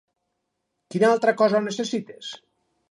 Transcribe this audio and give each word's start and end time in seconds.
Quina 0.95 1.11
altra 1.17 1.37
cosa 1.43 1.65
necessites? 1.69 2.35